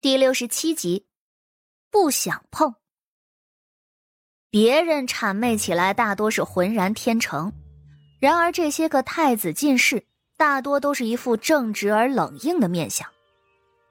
[0.00, 1.06] 第六十七集，
[1.90, 2.72] 不想碰。
[4.48, 7.52] 别人谄媚起来大多是浑然天成，
[8.20, 10.06] 然而这些个太子进士
[10.36, 13.10] 大多都是一副正直而冷硬的面相。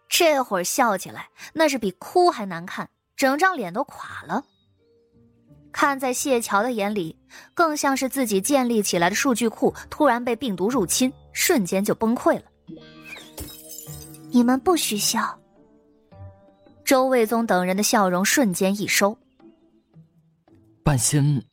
[0.08, 4.46] 这会儿笑起来，那是比哭还难看，整张脸都垮了。
[5.74, 7.20] 看在谢桥的眼里，
[7.54, 12.44] 更像是自己建立起来的数据库突然被病毒入侵，瞬间就崩溃了。
[14.32, 15.38] 你们不许笑。
[16.88, 19.18] 周卫宗等人的笑容瞬间一收。
[20.86, 21.44] 半仙，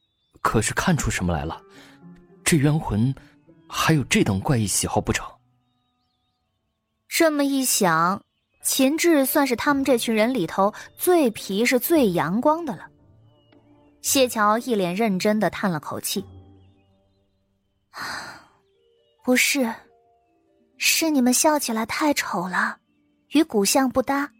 [0.40, 1.60] 可是看出什么来了？
[2.44, 3.12] 这冤魂
[3.68, 5.26] 还有这等怪异喜好不成？
[7.08, 8.22] 这么一想，
[8.62, 12.88] 秦志算是他们这群人里头最皮实、最阳光的了。
[14.02, 16.24] 谢桥一脸认真的叹了口气
[19.24, 19.74] ：“不是，
[20.78, 22.78] 是你们笑起来太丑了，
[23.30, 24.30] 与骨相不搭。”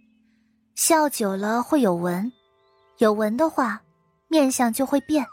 [0.75, 2.33] 笑久了会有纹，
[2.99, 3.81] 有纹的话，
[4.27, 5.25] 面相就会变。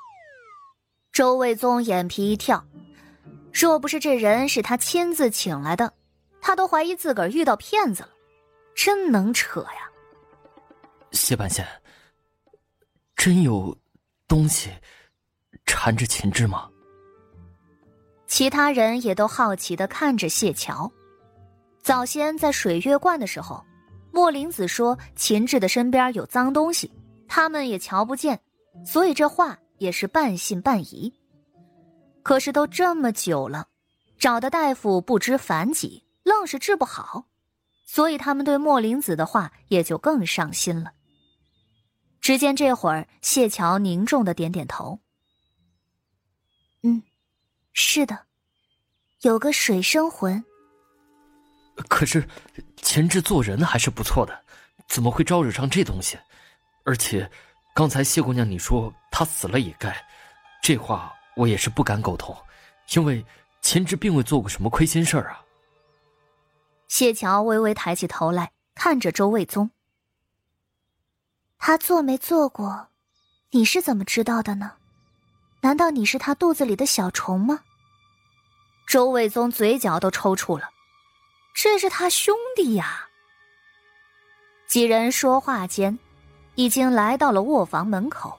[1.12, 2.64] 周卫宗眼皮一跳，
[3.52, 5.92] 若不是这人是他亲自请来的，
[6.42, 8.10] 他都怀疑自个儿遇到骗子了，
[8.76, 9.90] 真能扯呀！
[11.12, 11.68] 谢半仙，
[13.16, 13.76] 真有
[14.28, 14.70] 东西
[15.66, 16.70] 缠着秦志吗？
[18.28, 20.90] 其他人也都好奇的看着谢桥。
[21.82, 23.66] 早先在水月观的时候。
[24.12, 26.92] 莫林子说：“秦志的身边有脏东西，
[27.28, 28.40] 他们也瞧不见，
[28.86, 31.14] 所以这话也是半信半疑。
[32.22, 33.68] 可是都这么久了，
[34.20, 37.26] 找的大夫不知凡几，愣是治不好，
[37.86, 40.92] 所以他们对莫林子的话也就更上心了。”
[42.20, 45.00] 只见这会儿，谢桥凝重的点点头
[46.84, 47.02] ：“嗯，
[47.74, 48.26] 是的，
[49.22, 50.44] 有个水生魂。”
[51.88, 52.28] 可是，
[52.82, 54.44] 秦志做人还是不错的，
[54.88, 56.18] 怎么会招惹上这东西？
[56.84, 57.30] 而且，
[57.74, 59.96] 刚才谢姑娘你说他死了也该，
[60.62, 62.36] 这话我也是不敢苟同，
[62.94, 63.26] 因为
[63.62, 65.42] 秦志并未做过什么亏心事儿啊。
[66.88, 69.72] 谢桥微微抬起头来看着周卫宗，
[71.58, 72.88] 他做没做过，
[73.52, 74.74] 你是怎么知道的呢？
[75.62, 77.62] 难道你是他肚子里的小虫吗？
[78.88, 80.68] 周卫宗嘴角都抽搐了。
[81.54, 83.08] 这是他兄弟呀！
[84.68, 85.98] 几人说话间，
[86.56, 88.38] 已经来到了卧房门口。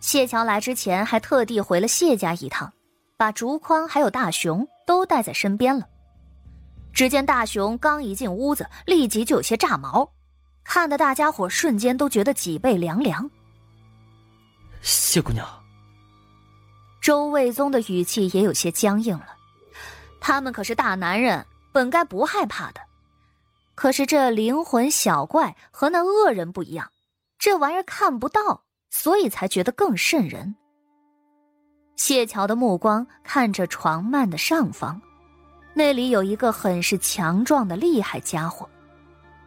[0.00, 2.72] 谢桥来之前还特地回了谢家一趟，
[3.16, 5.88] 把竹筐还有大熊都带在身边了。
[6.92, 10.08] 只见大熊刚一进屋子，立即就有些炸毛，
[10.62, 13.28] 看得大家伙瞬间都觉得脊背凉凉。
[14.80, 15.44] 谢姑娘，
[17.00, 19.34] 周卫宗的语气也有些僵硬了。
[20.20, 21.44] 他们可是大男人。
[21.78, 22.80] 本该不害怕的，
[23.76, 26.90] 可是这灵魂小怪和那恶人不一样，
[27.38, 30.56] 这玩意儿看不到，所以才觉得更瘆人。
[31.94, 35.00] 谢桥的目光看着床幔的上方，
[35.72, 38.68] 那里有一个很是强壮的厉害家伙，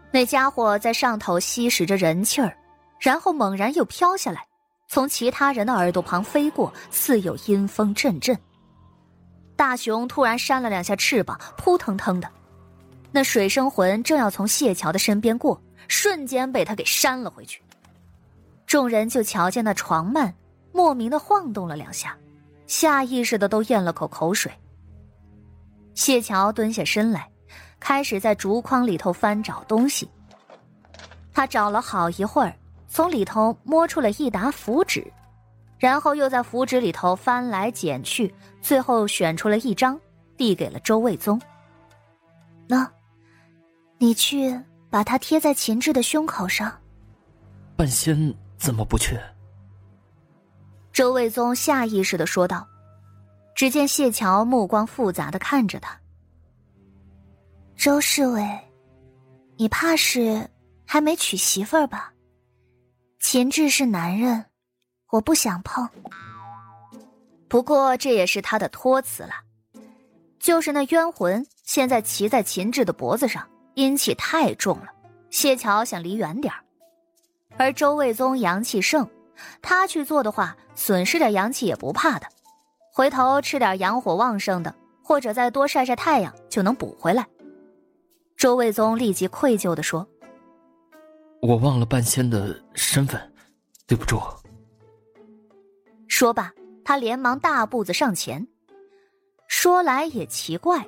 [0.10, 2.58] 那家伙在上头吸食着人气儿，
[2.98, 4.48] 然后猛然又飘下来，
[4.88, 8.40] 从其他人的耳朵旁飞过，似有阴风阵阵。
[9.62, 12.28] 大熊突然扇了两下翅膀，扑腾腾的，
[13.12, 17.62] 那水生魂正要从谢桥的身边过，瞬间被他给扇了回去。
[18.66, 20.34] 众人就瞧见那床幔
[20.72, 22.18] 莫名的晃动了两下，
[22.66, 24.52] 下意识的都咽了口口水。
[25.94, 27.30] 谢桥蹲下身来，
[27.80, 30.10] 开始在竹筐里头翻找东西。
[31.32, 32.56] 他找了好一会儿，
[32.88, 35.06] 从里头摸出了一沓符纸。
[35.82, 38.32] 然后又在符纸里头翻来捡去，
[38.62, 40.00] 最后选出了一张，
[40.38, 41.42] 递给了周卫宗。
[42.68, 42.88] 那，
[43.98, 44.56] 你去
[44.92, 46.72] 把它贴在秦志的胸口上。
[47.76, 49.20] 半仙怎么不去？
[50.94, 52.68] 周卫宗下意识的说道。
[53.56, 56.00] 只见谢桥目光复杂的看着他。
[57.76, 58.44] 周侍卫，
[59.58, 60.48] 你怕是
[60.86, 62.14] 还没娶媳妇儿吧？
[63.20, 64.46] 秦志是男人。
[65.12, 65.88] 我不想碰，
[67.50, 69.32] 不过这也是他的托词了。
[70.40, 74.86] 就是那冤魂现在骑在秦志的脖子上，阴气太重了。
[75.30, 76.54] 谢桥想离远点，
[77.58, 79.08] 而周卫宗阳气盛，
[79.62, 82.26] 他去做的话，损失点阳气也不怕的。
[82.94, 84.74] 回头吃点阳火旺盛的，
[85.04, 87.26] 或者再多晒晒太阳，就能补回来。
[88.36, 90.08] 周卫宗立即愧疚的说
[91.42, 93.22] ：“我忘了半仙的身份，
[93.86, 94.20] 对不住。”
[96.22, 96.54] 说罢，
[96.86, 98.48] 他连忙大步子上前。
[99.48, 100.88] 说来也奇怪，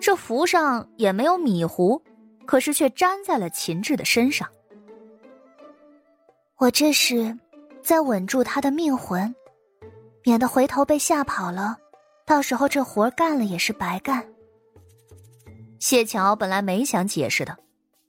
[0.00, 2.02] 这符上也没有米糊，
[2.46, 4.48] 可是却粘在了秦志的身上。
[6.56, 7.38] 我这是
[7.82, 9.34] 在稳住他的命魂，
[10.24, 11.76] 免得回头被吓跑了，
[12.24, 14.26] 到时候这活干了也是白干。
[15.78, 17.54] 谢桥本来没想解释的，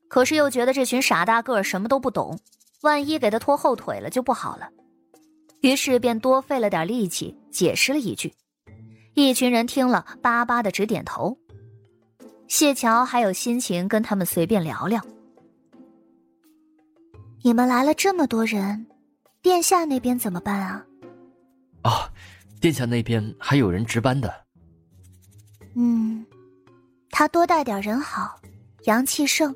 [0.08, 2.40] 可是又觉得这群傻大个什么都不懂，
[2.84, 4.70] 万一给他拖后腿了就不好了，
[5.66, 8.32] 于是便多费了点力气解释了一句。
[9.16, 11.36] 一群人听了，巴巴的直点头。
[12.48, 15.02] 谢桥还有心情跟他们随便聊聊。
[17.42, 18.86] 你们来了这么多人，
[19.42, 20.86] 殿下那边怎么办啊？
[21.84, 21.90] 哦，
[22.62, 24.32] 殿下那边还有人值班的。
[25.76, 26.24] 嗯，
[27.10, 28.40] 他多带点人好，
[28.84, 29.52] 阳气盛。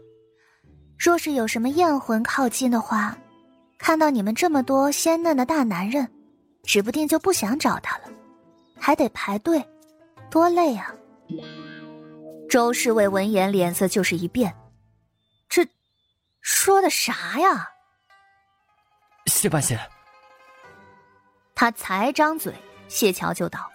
[0.97, 3.15] 若是有什么艳魂靠近的话，
[3.79, 6.07] 看到你们这么多鲜嫩的大男人，
[6.63, 8.03] 指不定就不想找他了，
[8.77, 9.65] 还得排队，
[10.29, 10.93] 多累啊！
[12.49, 14.53] 周侍卫闻言脸色就是一变，
[15.47, 15.65] 这
[16.41, 17.67] 说的啥呀？
[19.27, 19.79] 谢半仙，
[21.55, 22.53] 他才张嘴，
[22.87, 23.69] 谢桥就道：“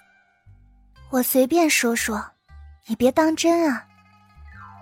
[1.10, 2.24] 我随便说说，
[2.86, 3.86] 你别当真啊。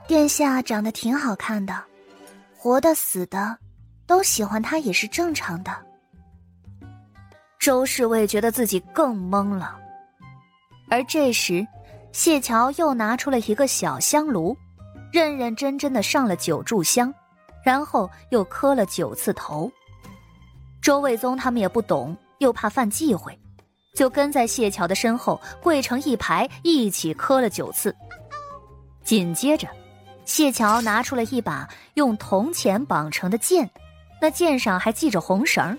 [0.08, 1.84] 殿下长得挺好看的，
[2.56, 3.56] 活的死的，
[4.06, 5.72] 都喜欢他也是正常的。”
[7.58, 9.78] 周侍卫觉得自己更懵了，
[10.90, 11.64] 而这时，
[12.10, 14.56] 谢桥又拿出了一个小香炉，
[15.12, 17.14] 认认真真的上了九炷香，
[17.64, 19.70] 然后又磕了九次头。
[20.80, 23.38] 周卫宗他们也不懂，又怕犯忌讳，
[23.94, 27.94] 就跟在谢桥的身后跪成一排，一起磕了九次。
[29.04, 29.68] 紧接着，
[30.24, 33.70] 谢桥拿出了一把用铜钱绑成的剑，
[34.22, 35.76] 那剑上还系着红绳。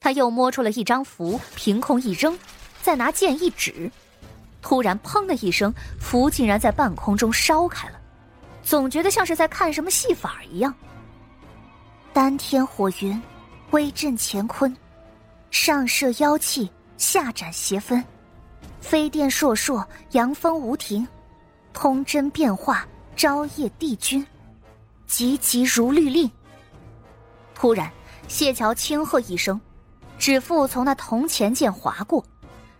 [0.00, 2.34] 他又摸出了一张符，凭空一扔，
[2.80, 3.92] 再拿剑一指，
[4.62, 5.70] 突然砰的一声，
[6.00, 8.00] 符竟然在半空中烧开了，
[8.62, 10.74] 总觉得像是在看什么戏法一样。
[12.14, 13.20] 丹天火云。
[13.72, 14.76] 威震乾坤，
[15.52, 18.04] 上摄妖气，下斩邪分，
[18.80, 21.06] 飞电烁烁，阳风无停，
[21.72, 22.84] 通真变化，
[23.14, 24.26] 朝夜帝君，
[25.06, 26.28] 急急如律令。
[27.60, 27.92] 突然，
[28.26, 29.60] 谢桥轻喝一声，
[30.18, 32.24] 指腹从那铜钱剑划过，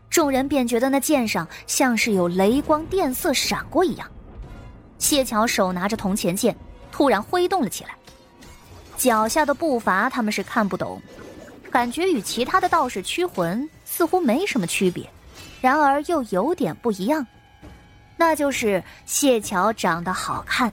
[0.09, 4.11] 众人便觉得那剑上像是有雷光电色闪过一样。
[4.97, 6.57] 谢桥手拿着铜钱剑，
[6.91, 7.91] 突然挥动了起来。
[8.97, 10.99] 脚下的步伐他们是看不懂，
[11.71, 15.07] 感觉与其他的道士驱魂似乎没什么区别，
[15.61, 17.27] 然而又有点不一样，
[18.17, 20.73] 那就是谢桥长得好看。